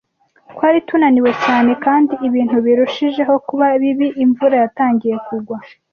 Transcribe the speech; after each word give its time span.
Twari 0.51 0.79
tunaniwe 0.87 1.31
cyane, 1.45 1.71
kandi 1.85 2.13
ibintu 2.27 2.55
birushijeho 2.65 3.33
kuba 3.47 3.65
bibi, 3.81 4.07
imvura 4.23 4.55
yatangiye 4.63 5.15
kugwa. 5.27 5.57